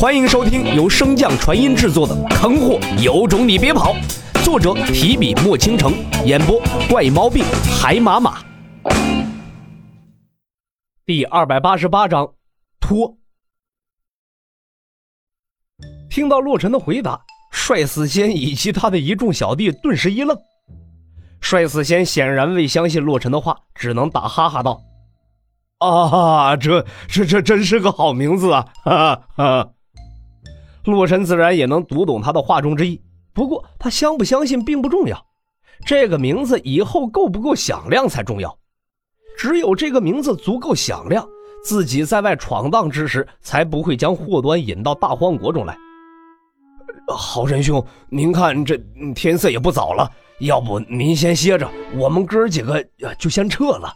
[0.00, 3.92] 欢迎收听由升降传音制作的《坑货有种你别跑》，
[4.42, 5.92] 作者提笔墨倾城，
[6.24, 6.58] 演播
[6.88, 7.44] 怪毛病
[7.78, 8.42] 海马马。
[11.04, 12.26] 第二百八十八章，
[12.80, 13.14] 脱。
[16.08, 17.20] 听到洛尘的回答，
[17.52, 20.34] 帅死仙以及他的一众小弟顿时一愣。
[21.42, 24.80] 帅死仙显然未相信洛尘的话，只能打哈哈道。
[25.76, 28.66] 啊，这这这真是个好名字啊！
[28.82, 29.68] 哈哈，
[30.84, 33.00] 洛尘自然也能读懂他的话中之意，
[33.32, 35.26] 不过他相不相信并不重要，
[35.84, 38.56] 这个名字以后够不够响亮才重要。
[39.36, 41.26] 只有这个名字足够响亮，
[41.64, 45.76] 自己在外闯荡之时才不会将祸端引到大荒国中来。
[47.08, 48.76] 好仁兄，您看这
[49.14, 52.84] 天色也不早了，要不您先歇着，我们哥几个
[53.18, 53.92] 就先撤了。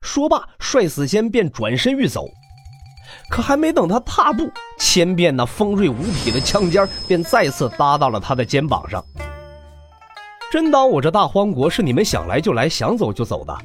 [0.00, 2.26] 说罢，帅死仙便转身欲走，
[3.28, 9.04] 可还没等他踏步，千变那锋锐无匹的枪尖便再次搭到了他的肩膀上。
[10.50, 13.56] 真当我这大荒国是你们想来就来、想走就走的？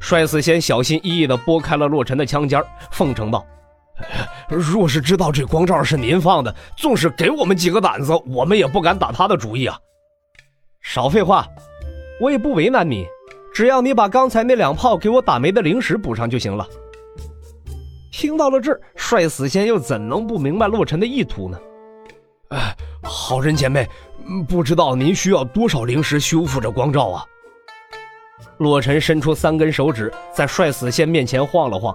[0.00, 3.42] 帅死仙小心翼翼地拨开了洛尘的枪尖，奉承道
[4.50, 9.78] ：“若是知道这光罩是您放的，纵使给我们几个胆子，我们也不敢打他的主意啊！”
[10.82, 11.46] 少废话，
[12.20, 13.06] 我也不为难你。
[13.54, 16.66] 只要你把刚才那两炮给我打没的灵石补上就行了。
[18.16, 21.58] 听到了这儿，帅死仙又怎能不明白洛尘的意图呢？
[22.50, 23.84] 哎，好人前辈，
[24.48, 27.24] 不知道您需要多少灵石修复这光照啊？
[28.58, 31.92] 洛尘伸出三根手指，在帅死仙面前晃了晃，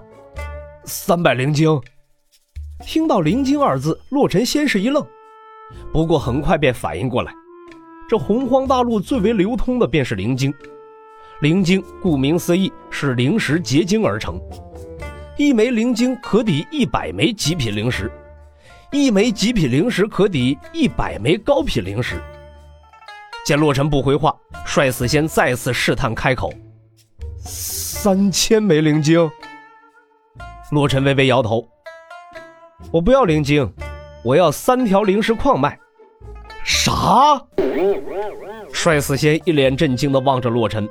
[0.84, 1.80] 三百灵晶。
[2.84, 5.02] 听到“灵晶”二字，洛尘先是一愣，
[5.90, 7.32] 不过很快便反应过来，
[8.06, 10.52] 这洪荒大陆最为流通的便是灵晶。
[11.40, 14.38] 灵晶顾名思义是灵石结晶而成，
[15.40, 18.12] 一枚灵晶可抵一百枚极品灵石，
[18.92, 22.22] 一枚极品灵石可抵一百枚高品灵石。
[23.46, 24.36] 见洛尘不回话，
[24.66, 26.52] 帅死仙再次试探开口
[27.40, 29.30] ：“三千枚灵晶。”
[30.72, 31.66] 洛尘微微摇头
[32.92, 33.66] ：“我不要灵晶，
[34.22, 35.78] 我要三条灵石矿脉。”
[36.62, 37.42] 啥？
[38.74, 40.86] 帅死仙一脸震惊的望着洛尘。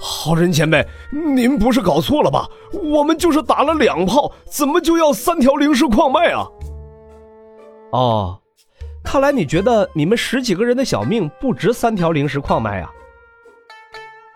[0.00, 0.86] 好人前辈，
[1.34, 2.48] 您不是搞错了吧？
[2.72, 6.46] 我们就是打了两炮，怎么就要三条灵石矿脉啊？
[7.90, 8.38] 哦，
[9.02, 12.90] 看来你觉得你们十几个人的小命不值三条灵石矿脉啊？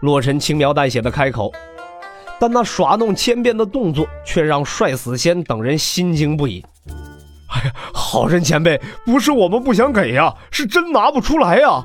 [0.01, 1.53] 洛尘轻描淡写的开口，
[2.41, 6.65] 但那耍弄千变的动作却让帅死仙等人心惊不已。
[7.51, 11.85] 哎呀，好人前辈，不是我们不想给呀，是真拿不出来呀。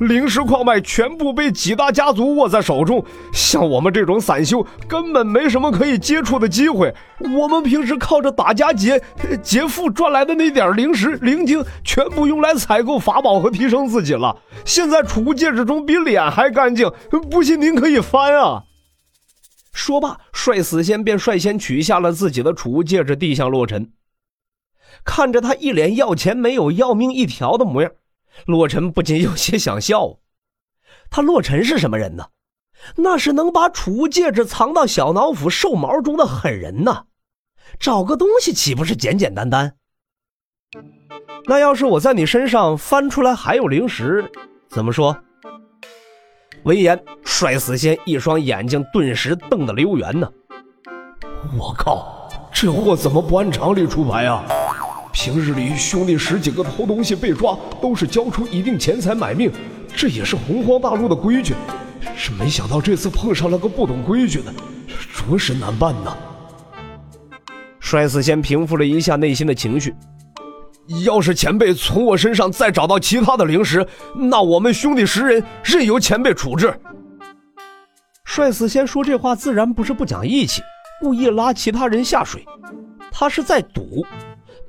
[0.00, 6.94] 灵石矿脉全部被几大家族握在手中，像我们这种散修根本没什么可以接触的机会。
[7.36, 9.02] 我们平时靠着打家劫
[9.42, 14.36] 劫富赚来的那点灵石灵晶，全部用来采购法宝和提升自己了。
[14.64, 16.90] 现在储物戒指中比脸还干净，
[17.30, 18.64] 不信您可以翻啊！
[19.72, 23.90] 说罢，帅死仙便率先取下了自己的储物戒指，递向洛尘。
[25.04, 27.90] 看着他一脸要钱没有、要命一条的模样。
[28.46, 30.18] 洛尘不禁有些想笑，
[31.10, 32.26] 他洛尘是什么人呢？
[32.96, 37.04] 那是能把储物戒指藏到小脑斧兽毛中的狠人呐！
[37.80, 39.74] 找个东西岂不是简简单单？
[41.46, 44.30] 那要是我在你身上翻出来还有零食，
[44.68, 45.16] 怎么说？
[46.62, 50.30] 闻言，帅死仙一双眼睛顿时瞪得溜圆呢！
[51.58, 54.44] 我靠，这货怎么不按常理出牌啊？
[55.20, 59.50] 平日里兄弟十几个偷东西被抓，都是交出一定钱财买命，
[59.96, 61.54] 这也是洪荒大陆的规矩。
[62.16, 64.54] 是没想到这次碰上了个不懂规矩的，
[65.12, 66.16] 着实难办呐。
[67.80, 69.92] 帅死仙平复了一下内心的情绪，
[71.04, 76.72] 要是前辈从我身上再找到其他的灵石，那我们兄弟十人任由前辈处置。
[78.24, 80.62] 帅死仙说这话自然不是不讲义气，
[81.00, 82.46] 故意拉其他人下水，
[83.10, 84.06] 他是在赌。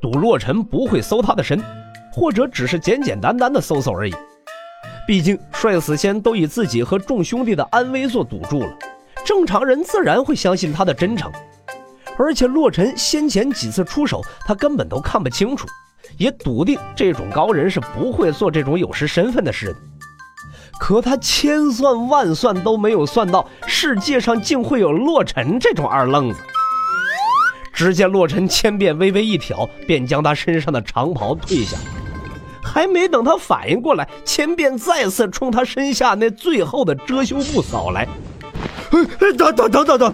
[0.01, 1.61] 赌洛尘不会搜他的身，
[2.11, 4.13] 或者只是简简单单的搜搜而已。
[5.05, 8.77] 毕竟帅死仙都以自己和众兄弟的安危做赌注了，
[9.25, 11.31] 正常人自然会相信他的真诚。
[12.17, 15.67] 而且洛尘先前几次出手，他根本都看不清楚，
[16.17, 19.75] 也笃定这种高人是不会做这种有失身份的事的。
[20.79, 26.39] 可他千算万算都没有算到，世界上竟会有洛尘这种二愣子。
[27.79, 31.77] 只见洛尘千变微微一挑，便将他身上的长袍褪下。
[32.61, 38.05] 还没等他反应过来，千变再次冲他身下那最后的遮羞布扫来。
[39.37, 40.13] 等等等等等！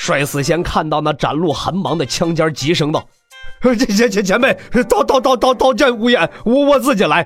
[0.00, 3.06] 帅死仙看到那展露寒芒的枪尖，急声道
[3.62, 4.58] ：“前前前辈，
[4.88, 7.24] 刀刀刀刀刀剑无眼，我我自己来。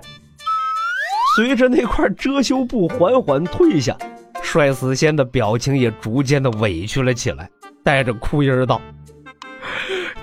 [1.36, 3.96] 随着那块遮羞布缓缓退下，
[4.42, 7.48] 帅死仙的表情也逐渐的委屈了起来，
[7.82, 8.78] 带着哭音道：“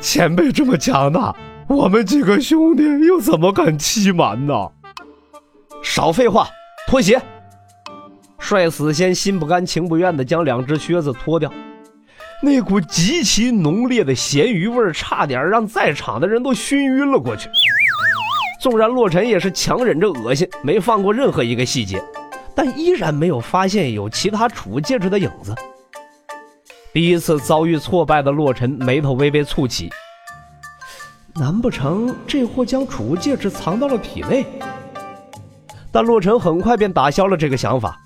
[0.01, 1.33] 前辈这么强大，
[1.68, 4.53] 我们几个兄弟又怎么敢欺瞒呢？”
[5.83, 6.48] 少废话，
[6.88, 7.21] 脱鞋！
[8.39, 11.51] 帅死仙心不甘情不愿的将两只靴子脱掉。
[12.44, 17.48] 那股极其浓烈的咸鱼味儿差点让在场的人都熏晕了过去。
[18.59, 22.03] 纵然洛尘也是强忍着恶心，没放过任何一个细节，
[22.56, 25.56] 但依然没有发现有其他储物戒指的影子。
[26.93, 29.89] 第一次遭遇挫败的洛尘眉头微微蹙起，
[31.35, 34.45] 难不成这货将储物戒指藏到了体内？
[35.89, 37.97] 但洛尘很快便打消了这个想法，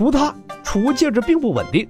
[0.00, 0.34] 无他，
[0.64, 1.88] 储物戒指并不稳定。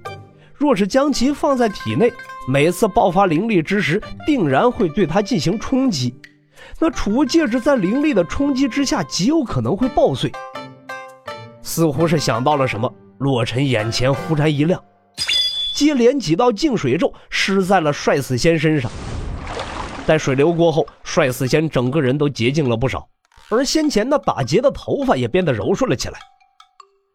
[0.53, 2.13] 若是将其放在体内，
[2.47, 6.15] 每次爆发灵力之时，定然会对它进行冲击。
[6.77, 10.31] 那储物戒指在灵力的冲击之下，极有可能会爆碎。
[11.63, 14.79] 似乎是想到了什么，洛尘眼前忽然一亮，
[15.73, 18.91] 接连几道净水咒施在了帅死仙身上。
[20.05, 23.07] 在水流过后，帅死仙整个人都洁净了不少，
[23.49, 26.19] 而先前那打结的头发也变得柔顺了起来。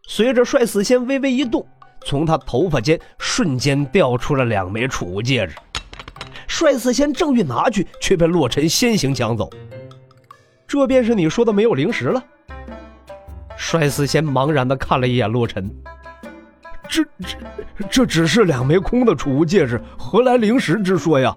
[0.08, 1.66] 随着帅死仙微微一动。
[2.04, 5.56] 从他头发间瞬间掉出了两枚储物戒指，
[6.46, 9.50] 帅死仙正欲拿去，却被洛尘先行抢走。
[10.68, 12.22] 这便是你说的没有灵石了。
[13.56, 15.68] 帅死仙茫然的看了一眼洛尘，
[16.88, 21.34] 这这这只是两枚空的储物戒指，何来灵石之说呀？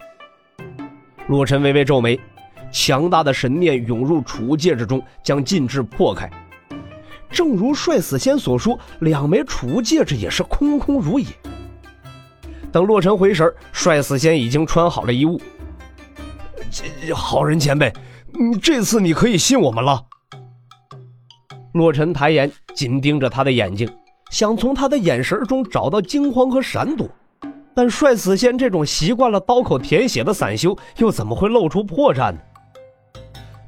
[1.28, 2.20] 洛尘微微皱眉，
[2.72, 6.30] 强大的神念涌入储物戒指中，将禁制破开。
[7.30, 11.28] 正如帅死仙所说，两枚储物戒指也是空空如也。
[12.72, 15.40] 等洛尘回神，帅死仙已经穿好了衣物。
[17.14, 17.94] 好人前辈，
[18.34, 20.06] 你这次你可以信我们了。
[21.74, 23.88] 洛尘抬眼紧盯着他的眼睛，
[24.30, 27.10] 想从他的眼神中找到惊慌和闪躲，
[27.74, 32.40] 但帅死仙这种习惯了刀口舔血的散修，又怎么会露出破绽呢？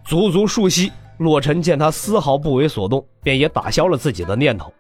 [0.06, 0.92] 足足数息。
[1.18, 4.74] 洛尘见他丝毫不为所动，便也打消了自己的念头。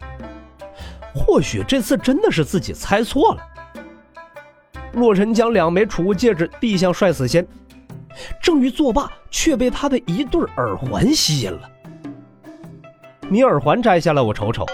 [1.13, 4.81] 或许这次真的是自己猜错了。
[4.93, 7.45] 洛尘将两枚储物戒指递向帅死仙，
[8.41, 11.69] 正欲作罢，却被他的一对耳环吸引了。
[13.29, 14.65] 你耳环摘下来，我瞅瞅。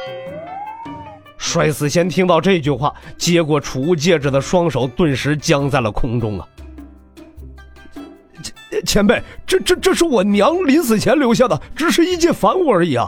[1.37, 6.47] 帅死仙听到这句话，接过储物戒指的双手顿时僵在了空中啊！
[8.69, 13.07] 前前辈，这这这是我娘临死前留下的，只是一件凡物而已啊！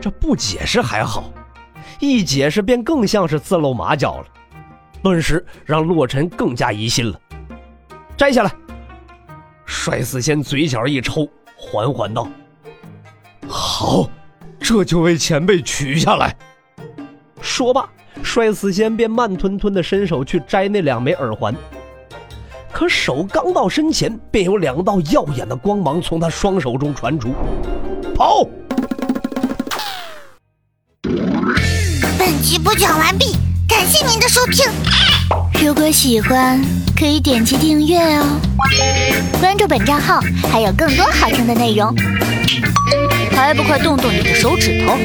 [0.00, 1.32] 这不解释还好，
[2.00, 4.26] 一解释便更像是自露马脚了，
[5.02, 7.20] 顿时让洛尘更加疑心了。
[8.16, 8.52] 摘下来，
[9.64, 12.28] 帅死仙嘴角一抽，缓缓道
[13.48, 14.08] ：“好，
[14.58, 16.36] 这就为前辈取下来。”
[17.46, 17.88] 说罢，
[18.24, 21.54] 帅死仙便慢吞吞的伸手去摘那两枚耳环。
[22.72, 27.32] 可手刚到身前，便有两道耀眼的光芒从他双手中传出。
[28.14, 28.46] 跑！
[32.18, 33.36] 本集播讲完毕，
[33.68, 34.66] 感谢您的收听。
[35.64, 36.60] 如果喜欢，
[36.98, 38.40] 可以点击订阅哦，
[39.40, 41.94] 关注本账号还有更多好听的内容。
[43.34, 44.96] 还不快动动你的手指头！